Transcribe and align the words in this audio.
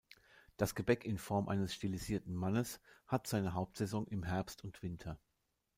Das 0.57 0.73
Gebäck 0.73 1.05
in 1.05 1.19
Form 1.19 1.47
eines 1.47 1.75
stilisierten 1.75 2.33
Mannes 2.33 2.81
hat 3.05 3.27
seine 3.27 3.53
Hauptsaison 3.53 4.07
im 4.07 4.23
Herbst 4.23 4.63
und 4.63 4.81
Winter. 4.81 5.19